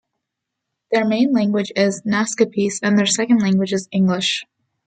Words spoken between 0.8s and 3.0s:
Their main language is Naskapis and